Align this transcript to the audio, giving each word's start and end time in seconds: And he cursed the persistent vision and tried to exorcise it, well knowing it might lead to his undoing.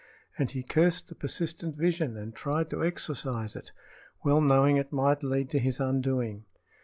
And 0.35 0.49
he 0.49 0.63
cursed 0.63 1.09
the 1.09 1.13
persistent 1.13 1.75
vision 1.77 2.17
and 2.17 2.33
tried 2.33 2.71
to 2.71 2.83
exorcise 2.83 3.55
it, 3.55 3.71
well 4.23 4.41
knowing 4.41 4.77
it 4.77 4.91
might 4.91 5.21
lead 5.21 5.51
to 5.51 5.59
his 5.59 5.79
undoing. 5.79 6.43